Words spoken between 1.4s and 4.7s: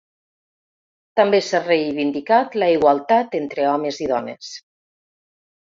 s’ha reivindicat la igualtat entre homes i dones.